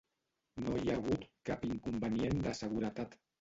No 0.63 0.77
hi 0.79 0.89
ha 0.93 0.95
hagut 1.01 1.27
cap 1.51 1.67
inconvenient 1.69 2.43
de 2.49 2.55
seguretat. 2.63 3.17